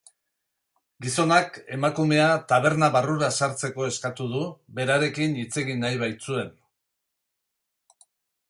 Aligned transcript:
Gizonak 1.05 1.59
emakumea 1.75 2.31
taberna 2.53 2.89
barrura 2.97 3.29
sartzeko 3.39 3.87
eskatu 3.91 4.27
du, 4.33 4.41
berarekin 4.81 5.39
hitz 5.43 5.49
egin 5.65 5.87
nahi 5.89 6.03
baitzuen. 6.07 6.53